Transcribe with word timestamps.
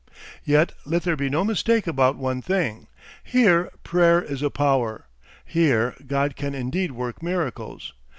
Yet 0.43 0.71
let 0.83 1.03
there 1.03 1.15
be 1.15 1.29
no 1.29 1.45
mistake 1.45 1.85
about 1.85 2.15
one 2.17 2.41
thing. 2.41 2.87
Here 3.23 3.69
prayer 3.83 4.19
is 4.19 4.41
a 4.41 4.49
power. 4.49 5.05
Here 5.45 5.93
God 6.07 6.35
can 6.35 6.55
indeed 6.55 6.93
work 6.93 7.21
miracles. 7.21 7.93